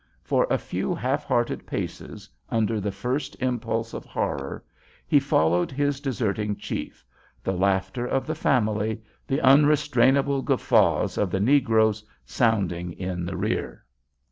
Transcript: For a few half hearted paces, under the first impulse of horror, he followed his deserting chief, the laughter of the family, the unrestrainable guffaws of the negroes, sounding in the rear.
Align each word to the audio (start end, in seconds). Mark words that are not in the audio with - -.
For 0.23 0.47
a 0.49 0.57
few 0.57 0.95
half 0.95 1.25
hearted 1.25 1.67
paces, 1.67 2.27
under 2.49 2.81
the 2.81 2.91
first 2.91 3.35
impulse 3.39 3.93
of 3.93 4.03
horror, 4.03 4.63
he 5.05 5.19
followed 5.19 5.71
his 5.71 5.99
deserting 5.99 6.55
chief, 6.55 7.05
the 7.43 7.53
laughter 7.53 8.07
of 8.07 8.25
the 8.25 8.33
family, 8.33 9.03
the 9.27 9.41
unrestrainable 9.41 10.41
guffaws 10.41 11.19
of 11.19 11.29
the 11.29 11.39
negroes, 11.39 12.03
sounding 12.25 12.93
in 12.93 13.25
the 13.27 13.37
rear. 13.37 13.85